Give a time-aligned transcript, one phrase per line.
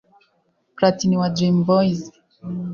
[0.77, 2.01] Platini wa Dream Boyz